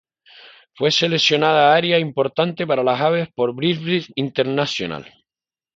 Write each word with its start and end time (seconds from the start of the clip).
Fue 0.73 0.89
seleccionada 0.89 1.75
área 1.75 1.99
importante 1.99 2.65
para 2.65 2.81
las 2.83 2.99
aves 3.01 3.27
por 3.35 3.55
BirdLife 3.55 4.11
International. 4.15 5.05